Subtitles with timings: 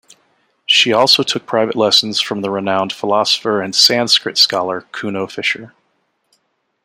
[0.65, 5.75] She also took private lessons from the renowned philosopher and Sanscrit scholar Kuno Fischer.